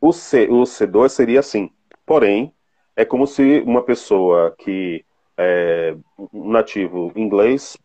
O, 0.00 0.12
C, 0.12 0.46
o 0.48 0.62
C2 0.62 1.08
seria 1.08 1.40
assim. 1.40 1.68
Porém, 2.06 2.53
é 2.96 3.04
como 3.04 3.26
se 3.26 3.60
uma 3.66 3.82
pessoa 3.82 4.54
que 4.58 5.04
é 5.36 5.96
um 6.32 6.50
nativo 6.50 7.12
inglês, 7.16 7.76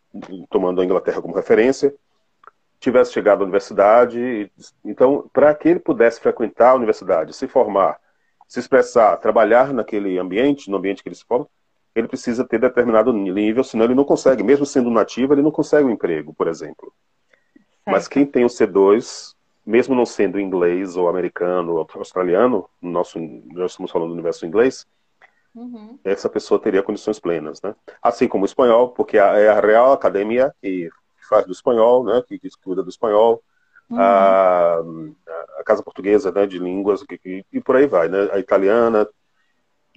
tomando 0.50 0.82
a 0.82 0.86
Inglaterra 0.86 1.22
como 1.22 1.36
referência, 1.36 1.94
tivesse 2.80 3.12
chegado 3.12 3.42
à 3.42 3.44
universidade. 3.44 4.52
Então, 4.86 5.30
para 5.34 5.54
que 5.56 5.70
ele 5.70 5.80
pudesse 5.80 6.20
frequentar 6.20 6.72
a 6.72 6.76
universidade, 6.76 7.34
se 7.34 7.48
formar, 7.48 8.00
se 8.48 8.60
expressar, 8.60 9.18
trabalhar 9.18 9.74
naquele 9.74 10.18
ambiente, 10.18 10.70
no 10.70 10.78
ambiente 10.78 11.02
que 11.02 11.10
ele 11.10 11.16
se 11.16 11.26
forma, 11.26 11.48
ele 11.96 12.08
precisa 12.08 12.46
ter 12.46 12.60
determinado 12.60 13.12
nível, 13.12 13.64
senão 13.64 13.86
ele 13.86 13.96
não 13.96 14.06
consegue. 14.06 14.44
Mesmo 14.44 14.66
sendo 14.66 14.92
nativo, 14.92 15.34
ele 15.34 15.42
não 15.42 15.52
consegue 15.52 15.86
um 15.86 15.92
emprego, 15.92 16.34
por 16.34 16.48
exemplo. 16.48 16.94
Certo. 17.54 17.68
Mas 17.86 18.08
quem 18.08 18.26
tem 18.26 18.46
o 18.46 18.48
C2 18.48 19.36
mesmo 19.70 19.94
não 19.94 20.06
sendo 20.06 20.40
inglês 20.40 20.98
ou 20.98 21.08
americano 21.08 21.76
ou 21.76 21.88
australiano, 21.94 22.68
no 22.82 22.90
nosso, 22.90 23.20
nós 23.20 23.72
estamos 23.72 23.92
falando 23.92 24.08
do 24.08 24.14
universo 24.14 24.44
inglês, 24.44 24.88
uhum. 25.56 26.00
essa 26.04 26.30
pessoa 26.30 26.60
teria 26.60 26.84
condições 26.84 27.20
plenas, 27.20 27.62
né? 27.62 27.76
Assim 28.02 28.28
como 28.28 28.44
o 28.44 28.46
espanhol, 28.46 28.90
porque 28.90 29.18
é 29.18 29.50
a 29.50 29.60
Real 29.60 29.92
Academia 29.92 30.54
que 30.62 30.90
faz 31.28 31.46
do 31.46 31.52
espanhol, 31.52 32.04
né? 32.04 32.24
Que, 32.28 32.40
que 32.40 32.50
cuida 32.64 32.84
do 32.84 32.90
espanhol, 32.90 33.44
uhum. 33.90 34.00
a, 34.00 34.80
a, 35.60 35.64
Casa 35.64 35.84
Portuguesa, 35.84 36.32
né? 36.32 36.46
De 36.46 36.58
línguas 36.58 37.04
e, 37.26 37.46
e, 37.52 37.62
por 37.62 37.76
aí 37.76 37.88
vai, 37.88 38.08
né? 38.08 38.30
A 38.32 38.40
italiana 38.40 39.08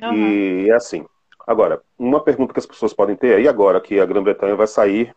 uhum. 0.00 0.14
e 0.14 0.71
é 0.71 0.75
assim. 0.75 1.06
Agora, 1.47 1.82
uma 1.99 2.23
pergunta 2.23 2.52
que 2.52 2.61
as 2.61 2.66
pessoas 2.66 2.94
podem 2.94 3.16
ter 3.16 3.38
é, 3.38 3.42
e 3.42 3.49
agora 3.49 3.80
que 3.80 3.99
a 3.99 4.06
Grã-Bretanha 4.06 4.54
vai 4.54 4.66
sair 4.66 5.14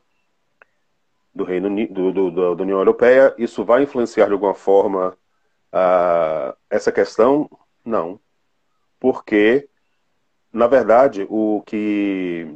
do 1.35 1.43
Reino 1.43 1.69
do, 1.69 2.11
do, 2.13 2.31
do, 2.31 2.55
da 2.55 2.63
União 2.63 2.79
Europeia, 2.79 3.35
isso 3.37 3.65
vai 3.65 3.83
influenciar 3.83 4.27
de 4.27 4.33
alguma 4.33 4.53
forma 4.53 5.15
uh, 5.73 6.55
essa 6.69 6.93
questão? 6.93 7.49
Não. 7.83 8.17
Porque, 8.97 9.67
na 10.55 10.67
verdade, 10.67 11.27
o 11.29 11.61
que 11.65 12.47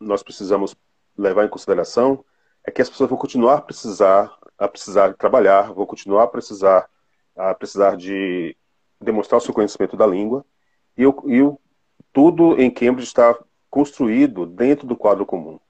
nós 0.00 0.20
precisamos 0.20 0.74
levar 1.16 1.44
em 1.44 1.48
consideração 1.48 2.24
é 2.66 2.72
que 2.72 2.82
as 2.82 2.90
pessoas 2.90 3.08
vão 3.08 3.16
continuar 3.16 3.54
a 3.54 3.60
precisar, 3.60 4.36
a 4.58 4.66
precisar 4.66 5.14
trabalhar, 5.14 5.72
vão 5.72 5.86
continuar 5.86 6.24
a 6.24 6.26
precisar, 6.26 6.90
a 7.36 7.54
precisar 7.54 7.96
de 7.96 8.56
demonstrar 9.00 9.38
o 9.38 9.40
seu 9.40 9.54
conhecimento 9.54 9.96
da 9.96 10.04
língua, 10.04 10.44
e, 10.98 11.06
o, 11.06 11.22
e 11.26 11.40
o, 11.40 11.56
tudo 12.12 12.60
em 12.60 12.68
Cambridge 12.68 13.06
está 13.06 13.38
construído 13.70 14.44
dentro 14.44 14.84
do 14.84 14.96
quadro 14.96 15.24
comum. 15.24 15.60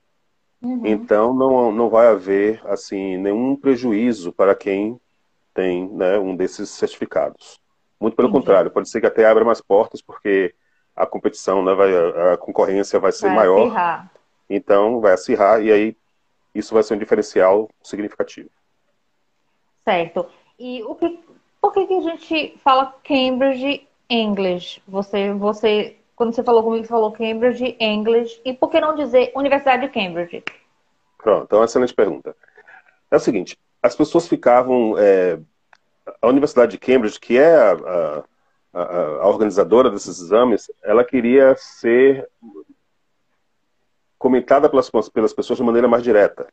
Uhum. 0.63 0.81
Então 0.87 1.35
não, 1.35 1.71
não 1.71 1.91
vai 1.91 2.07
haver 2.07 2.59
assim 2.65 3.19
nenhum 3.19 3.55
prejuízo 3.55 4.33
para 4.33 4.55
quem 4.55 4.99
tem 5.53 5.91
né, 5.91 6.19
um 6.19 6.35
desses 6.35 6.71
certificados. 6.71 7.61
Muito 8.01 8.17
pelo 8.17 8.33
contrário, 8.33 8.71
pode 8.71 8.89
ser 8.89 9.03
que 9.03 9.07
até 9.07 9.27
abra 9.27 9.45
mais 9.45 9.61
portas, 9.61 10.01
porque 10.01 10.55
a 10.97 11.07
competição, 11.07 11.63
né, 11.63 11.75
vai, 11.75 11.93
a 12.33 12.37
concorrência 12.37 12.99
vai 12.99 13.13
ser 13.13 13.27
vai 13.27 13.37
maior. 13.37 13.67
Acirrar. 13.67 14.11
Então 14.49 15.01
vai 15.01 15.13
acirrar 15.13 15.63
e 15.63 15.71
aí 15.71 15.97
isso 16.55 16.73
vai 16.73 16.83
ser 16.83 16.95
um 16.95 16.99
diferencial 16.99 17.69
significativo. 17.83 18.49
Certo. 19.85 20.27
E 20.59 20.83
o 20.85 20.95
que 20.95 21.21
por 21.61 21.73
que, 21.73 21.87
que 21.87 21.95
a 21.95 22.01
gente 22.01 22.59
fala 22.63 22.95
Cambridge 23.05 23.87
English? 24.09 24.81
Você, 24.87 25.33
você, 25.33 25.97
quando 26.15 26.35
você 26.35 26.43
falou 26.43 26.63
comigo, 26.63 26.85
você 26.85 26.89
falou 26.89 27.13
Cambridge 27.13 27.77
English. 27.81 28.41
E 28.45 28.53
por 28.53 28.71
que 28.71 28.81
não 28.81 28.95
dizer 28.95 29.33
Universidade 29.35 29.87
de 29.87 29.93
Cambridge? 29.93 30.45
Pronto, 31.19 31.45
então 31.45 31.59
é 31.59 31.61
uma 31.61 31.67
excelente 31.67 31.95
pergunta. 31.95 32.37
É 33.11 33.17
o 33.17 33.21
seguinte, 33.21 33.59
as 33.83 33.95
pessoas 33.95 34.29
ficavam... 34.29 34.95
É, 34.99 35.39
a 36.23 36.29
Universidade 36.29 36.73
de 36.73 36.79
Cambridge, 36.79 37.19
que 37.19 37.37
é 37.37 37.57
a, 37.57 37.73
a, 37.73 38.25
a 38.83 39.29
organizadora 39.29 39.91
desses 39.91 40.21
exames, 40.21 40.71
ela 40.83 41.05
queria 41.05 41.55
ser 41.57 42.29
comentada 44.19 44.69
pelas, 44.69 44.91
pelas 45.11 45.33
pessoas 45.33 45.59
de 45.59 45.65
maneira 45.65 45.89
mais 45.89 46.03
direta. 46.03 46.47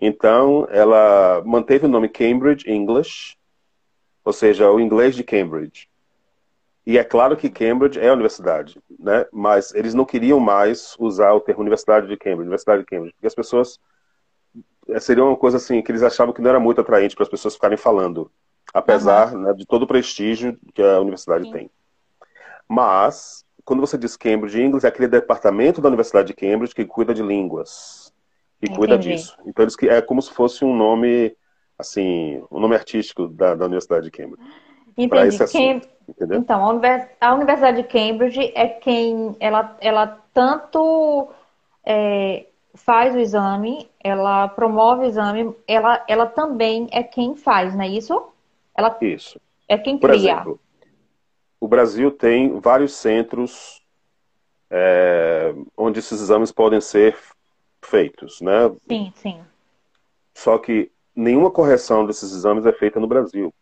Então, 0.00 0.66
ela 0.70 1.42
manteve 1.44 1.86
o 1.86 1.88
nome 1.88 2.08
Cambridge 2.08 2.70
English, 2.70 3.36
ou 4.24 4.32
seja, 4.32 4.70
o 4.70 4.80
inglês 4.80 5.14
de 5.14 5.24
Cambridge. 5.24 5.88
E 6.86 6.98
é 6.98 7.04
claro 7.04 7.36
que 7.36 7.48
Cambridge 7.48 7.98
é 7.98 8.08
a 8.08 8.12
universidade, 8.12 8.78
né? 8.98 9.26
mas 9.32 9.74
eles 9.74 9.94
não 9.94 10.04
queriam 10.04 10.38
mais 10.38 10.94
usar 10.98 11.32
o 11.32 11.40
termo 11.40 11.62
Universidade 11.62 12.06
de 12.06 12.16
Cambridge, 12.16 12.42
Universidade 12.42 12.82
de 12.82 12.86
Cambridge, 12.86 13.14
porque 13.14 13.26
as 13.26 13.34
pessoas 13.34 13.80
eh, 14.88 15.00
seria 15.00 15.24
uma 15.24 15.36
coisa 15.36 15.56
assim 15.56 15.80
que 15.80 15.90
eles 15.90 16.02
achavam 16.02 16.34
que 16.34 16.42
não 16.42 16.50
era 16.50 16.60
muito 16.60 16.82
atraente 16.82 17.14
para 17.14 17.22
as 17.22 17.28
pessoas 17.30 17.54
ficarem 17.54 17.78
falando, 17.78 18.30
apesar 18.72 19.32
uhum. 19.34 19.40
né, 19.42 19.52
de 19.52 19.66
todo 19.66 19.82
o 19.82 19.86
prestígio 19.86 20.58
que 20.72 20.82
a 20.82 21.00
universidade 21.00 21.44
Sim. 21.44 21.52
tem. 21.52 21.70
Mas 22.68 23.44
quando 23.64 23.80
você 23.80 23.96
diz 23.96 24.16
Cambridge 24.16 24.60
English, 24.60 24.84
é 24.84 24.88
aquele 24.88 25.08
departamento 25.08 25.80
da 25.80 25.88
Universidade 25.88 26.28
de 26.28 26.34
Cambridge 26.34 26.74
que 26.74 26.84
cuida 26.84 27.14
de 27.14 27.22
línguas, 27.22 28.12
que 28.60 28.66
Entendi. 28.66 28.78
cuida 28.78 28.98
disso. 28.98 29.36
Então 29.46 29.64
eles 29.64 29.76
é 29.82 30.00
como 30.00 30.20
se 30.20 30.32
fosse 30.32 30.64
um 30.64 30.74
nome 30.74 31.36
assim, 31.78 32.42
um 32.50 32.60
nome 32.60 32.74
artístico 32.74 33.26
da, 33.28 33.54
da 33.54 33.64
Universidade 33.66 34.04
de 34.04 34.10
Cambridge. 34.10 34.42
Entendi. 34.96 35.38
Cam... 35.38 35.80
Então, 36.36 36.80
a, 37.20 37.34
Universidade 37.34 37.82
de 37.82 37.88
Cambridge 37.88 38.52
é 38.54 38.68
quem 38.68 39.34
ela, 39.40 39.76
ela 39.80 40.18
tanto 40.32 41.28
é, 41.84 42.46
faz 42.74 43.14
o 43.14 43.18
exame, 43.18 43.88
ela 44.02 44.48
promove 44.48 45.04
o 45.04 45.06
exame, 45.06 45.54
ela, 45.66 46.04
ela 46.06 46.26
também 46.26 46.88
é 46.92 47.02
quem 47.02 47.34
faz, 47.34 47.74
não 47.74 47.82
é 47.82 47.88
isso? 47.88 48.22
Ela 48.76 48.96
isso. 49.00 49.40
É 49.68 49.78
quem 49.78 49.98
Por 49.98 50.10
cria. 50.10 50.32
Exemplo, 50.32 50.60
o 51.60 51.68
Brasil 51.68 52.10
tem 52.10 52.60
vários 52.60 52.94
centros 52.94 53.82
é, 54.70 55.54
onde 55.76 55.98
esses 55.98 56.20
exames 56.20 56.52
podem 56.52 56.80
ser 56.80 57.16
feitos, 57.82 58.40
né? 58.40 58.70
Sim, 58.88 59.12
sim. 59.16 59.40
Só 60.34 60.58
que 60.58 60.90
nenhuma 61.14 61.50
correção 61.50 62.04
desses 62.04 62.32
exames 62.32 62.66
é 62.66 62.72
feita 62.72 62.98
no 62.98 63.06
Brasil. 63.06 63.54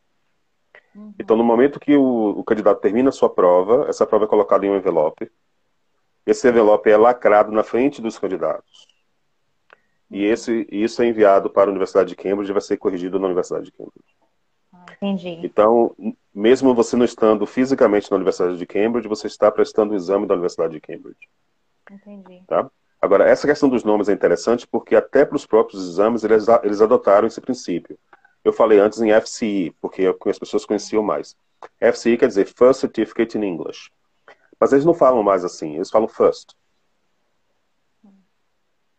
Uhum. 0.94 1.14
Então, 1.18 1.36
no 1.36 1.44
momento 1.44 1.78
que 1.78 1.96
o, 1.96 2.30
o, 2.30 2.44
candidato 2.44 2.80
termina 2.80 3.10
a 3.10 3.12
sua 3.12 3.28
prova, 3.28 3.86
essa 3.88 4.06
prova 4.06 4.24
é 4.24 4.28
colocada 4.28 4.64
em 4.64 4.70
um 4.70 4.76
envelope. 4.76 5.30
Esse 6.24 6.48
envelope 6.48 6.90
é 6.90 6.96
lacrado 6.96 7.52
na 7.52 7.62
frente 7.62 8.00
dos 8.00 8.18
candidatos. 8.18 8.86
E 10.10 10.26
uhum. 10.26 10.32
esse, 10.32 10.66
isso 10.70 11.02
é 11.02 11.06
enviado 11.06 11.50
para 11.50 11.68
a 11.68 11.70
Universidade 11.70 12.10
de 12.10 12.16
Cambridge 12.16 12.50
e 12.50 12.54
vai 12.54 12.62
ser 12.62 12.76
corrigido 12.78 13.18
na 13.18 13.26
Universidade 13.26 13.66
de 13.66 13.72
Cambridge. 13.72 14.21
Entendi. 14.90 15.40
Então, 15.44 15.94
mesmo 16.34 16.74
você 16.74 16.96
não 16.96 17.04
estando 17.04 17.46
fisicamente 17.46 18.10
na 18.10 18.16
Universidade 18.16 18.56
de 18.56 18.66
Cambridge, 18.66 19.08
você 19.08 19.26
está 19.26 19.50
prestando 19.50 19.92
o 19.92 19.96
exame 19.96 20.26
da 20.26 20.34
Universidade 20.34 20.72
de 20.72 20.80
Cambridge. 20.80 21.28
Entendi. 21.90 22.42
Tá? 22.46 22.70
Agora, 23.00 23.28
essa 23.28 23.46
questão 23.46 23.68
dos 23.68 23.84
nomes 23.84 24.08
é 24.08 24.12
interessante 24.12 24.66
porque 24.66 24.94
até 24.94 25.24
para 25.24 25.36
os 25.36 25.44
próprios 25.44 25.86
exames 25.86 26.22
eles, 26.24 26.46
eles 26.62 26.80
adotaram 26.80 27.26
esse 27.26 27.40
princípio. 27.40 27.98
Eu 28.44 28.52
falei 28.52 28.78
antes 28.78 29.00
em 29.00 29.12
FCE, 29.20 29.74
porque 29.80 30.06
as 30.26 30.38
pessoas 30.38 30.64
conheciam 30.64 31.02
mais. 31.02 31.36
FCE 31.80 32.16
quer 32.16 32.28
dizer 32.28 32.46
First 32.46 32.80
Certificate 32.80 33.36
in 33.36 33.44
English. 33.44 33.90
Mas 34.58 34.72
eles 34.72 34.84
não 34.84 34.94
falam 34.94 35.22
mais 35.22 35.44
assim, 35.44 35.74
eles 35.74 35.90
falam 35.90 36.08
First. 36.08 36.54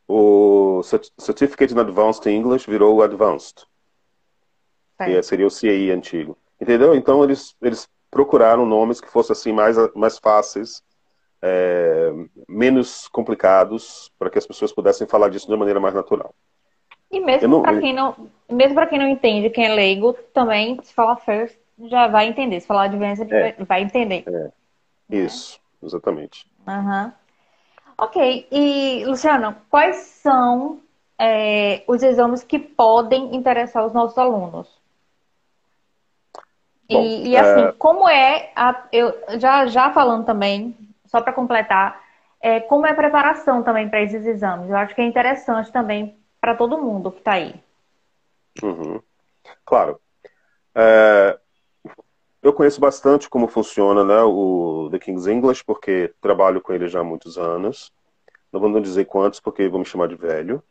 O 0.07 0.81
Certificate 0.83 1.73
in 1.73 1.79
Advanced 1.79 2.25
English 2.25 2.69
virou 2.69 3.01
Advanced 3.01 3.65
que 4.97 5.23
seria 5.23 5.47
o 5.47 5.51
CAI 5.51 5.91
antigo. 5.91 6.37
Entendeu? 6.59 6.95
Então 6.95 7.23
eles, 7.23 7.55
eles 7.61 7.89
procuraram 8.09 8.65
nomes 8.65 9.01
que 9.01 9.09
fossem 9.09 9.33
assim 9.33 9.51
mais, 9.51 9.75
mais 9.95 10.17
fáceis, 10.17 10.83
é, 11.41 12.11
menos 12.47 13.07
complicados, 13.07 14.11
para 14.17 14.29
que 14.29 14.37
as 14.37 14.47
pessoas 14.47 14.71
pudessem 14.71 15.07
falar 15.07 15.29
disso 15.29 15.47
de 15.47 15.51
uma 15.51 15.59
maneira 15.59 15.79
mais 15.79 15.93
natural. 15.93 16.33
E 17.11 17.19
mesmo 17.19 17.61
para 17.61 17.79
quem 17.79 17.93
não, 17.93 18.15
mesmo 18.49 18.75
para 18.75 18.87
quem 18.87 18.97
não 18.97 19.07
entende, 19.07 19.49
quem 19.49 19.65
é 19.65 19.73
leigo, 19.73 20.13
também 20.33 20.79
se 20.83 20.93
falar 20.93 21.17
first 21.17 21.57
já 21.79 22.07
vai 22.07 22.27
entender. 22.27 22.59
Se 22.59 22.67
falar 22.67 22.83
advanced, 22.83 23.31
é. 23.31 23.55
vai 23.63 23.83
entender. 23.83 24.23
É. 24.27 24.51
Isso, 25.09 25.59
exatamente. 25.81 26.47
Uhum. 26.67 27.11
Ok. 27.97 28.47
E 28.51 29.03
Luciano, 29.05 29.55
quais 29.69 29.97
são 29.97 30.79
é, 31.19 31.83
os 31.87 32.01
exames 32.01 32.43
que 32.43 32.57
podem 32.57 33.35
interessar 33.35 33.85
os 33.85 33.93
nossos 33.93 34.17
alunos? 34.17 34.82
Bom, 36.93 37.03
e, 37.03 37.29
e, 37.29 37.37
assim, 37.37 37.65
é... 37.65 37.71
como 37.73 38.07
é, 38.07 38.51
a, 38.55 38.83
eu 38.91 39.13
já, 39.39 39.65
já 39.67 39.91
falando 39.91 40.25
também, 40.25 40.75
só 41.05 41.21
para 41.21 41.33
completar, 41.33 42.01
é, 42.41 42.59
como 42.59 42.85
é 42.85 42.91
a 42.91 42.95
preparação 42.95 43.63
também 43.63 43.89
para 43.89 44.01
esses 44.01 44.25
exames? 44.25 44.69
Eu 44.69 44.75
acho 44.75 44.93
que 44.93 45.01
é 45.01 45.05
interessante 45.05 45.71
também 45.71 46.17
para 46.41 46.55
todo 46.55 46.77
mundo 46.77 47.11
que 47.11 47.19
está 47.19 47.33
aí. 47.33 47.55
Uhum. 48.61 49.01
Claro. 49.65 49.99
É, 50.75 51.39
eu 52.41 52.51
conheço 52.51 52.81
bastante 52.81 53.29
como 53.29 53.47
funciona 53.47 54.03
né, 54.03 54.21
o 54.23 54.89
The 54.91 54.99
King's 54.99 55.27
English, 55.27 55.63
porque 55.63 56.13
trabalho 56.19 56.61
com 56.61 56.73
ele 56.73 56.89
já 56.89 56.99
há 56.99 57.03
muitos 57.03 57.37
anos. 57.37 57.91
Não 58.51 58.59
vou 58.59 58.81
dizer 58.81 59.05
quantos, 59.05 59.39
porque 59.39 59.69
vou 59.69 59.79
me 59.79 59.85
chamar 59.85 60.09
de 60.09 60.15
velho. 60.15 60.61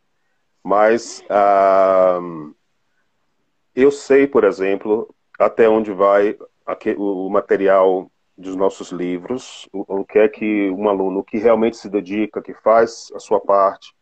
Mas 0.63 1.25
uh, 1.31 2.55
eu 3.75 3.91
sei, 3.91 4.27
por 4.27 4.45
exemplo, 4.45 5.13
até 5.45 5.69
onde 5.69 5.93
vai 5.93 6.37
o 6.97 7.29
material 7.29 8.11
dos 8.37 8.57
nossos 8.57 8.91
livros, 8.91 9.69
o, 9.73 10.05
que 10.05 10.19
é 10.19 10.29
que 10.29 10.71
um 10.71 10.89
aluno 10.89 11.23
que 11.23 11.39
realmente 11.39 11.77
se 11.77 11.89
dedica, 11.89 12.43
que 12.43 12.55
faz 12.55 13.13
a 13.15 13.19
sua 13.19 13.41
parte, 13.41 13.95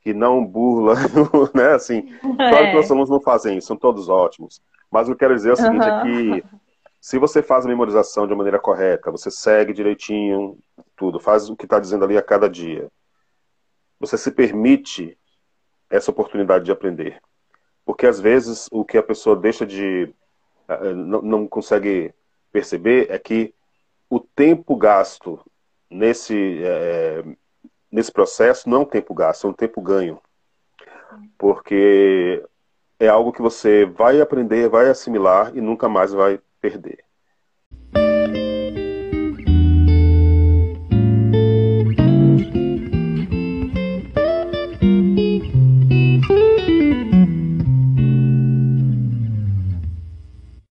que 0.00 0.14
não 0.14 0.44
burla, 0.44 0.94
né? 1.54 1.74
Assim, 1.74 2.08
é. 2.38 2.50
claro 2.50 2.66
que 2.66 2.74
nossos 2.74 2.90
alunos 2.90 3.10
não 3.10 3.20
fazem 3.20 3.58
isso, 3.58 3.68
são 3.68 3.76
todos 3.76 4.08
ótimos. 4.08 4.60
Mas 4.90 5.08
o 5.08 5.10
que 5.10 5.14
eu 5.14 5.18
quero 5.18 5.34
dizer 5.34 5.50
é 5.50 5.52
o 5.52 5.56
seguinte, 5.56 5.86
uhum. 5.86 5.98
é 5.98 6.02
que 6.02 6.44
se 7.00 7.18
você 7.18 7.42
faz 7.42 7.66
a 7.66 7.68
memorização 7.68 8.26
de 8.26 8.34
maneira 8.34 8.58
correta, 8.58 9.10
você 9.10 9.30
segue 9.30 9.72
direitinho 9.72 10.58
tudo, 10.96 11.20
faz 11.20 11.50
o 11.50 11.56
que 11.56 11.64
está 11.64 11.78
dizendo 11.78 12.04
ali 12.04 12.16
a 12.16 12.22
cada 12.22 12.48
dia, 12.48 12.88
você 13.98 14.16
se 14.16 14.30
permite 14.30 15.16
essa 15.90 16.10
oportunidade 16.10 16.64
de 16.64 16.72
aprender. 16.72 17.20
Porque 17.84 18.06
às 18.06 18.18
vezes 18.18 18.68
o 18.72 18.84
que 18.84 18.98
a 18.98 19.02
pessoa 19.02 19.36
deixa 19.36 19.64
de 19.64 20.12
não, 20.94 21.22
não 21.22 21.48
consegue 21.48 22.12
perceber 22.52 23.10
é 23.10 23.18
que 23.18 23.54
o 24.08 24.20
tempo 24.20 24.76
gasto 24.76 25.40
nesse, 25.90 26.62
é, 26.62 27.24
nesse 27.90 28.12
processo 28.12 28.68
não 28.68 28.78
é 28.78 28.80
um 28.80 28.86
tempo 28.86 29.14
gasto, 29.14 29.46
é 29.46 29.50
um 29.50 29.54
tempo 29.54 29.80
ganho. 29.80 30.20
Porque 31.38 32.44
é 32.98 33.08
algo 33.08 33.32
que 33.32 33.42
você 33.42 33.84
vai 33.84 34.20
aprender, 34.20 34.68
vai 34.68 34.88
assimilar 34.88 35.56
e 35.56 35.60
nunca 35.60 35.88
mais 35.88 36.12
vai 36.12 36.40
perder. 36.60 37.05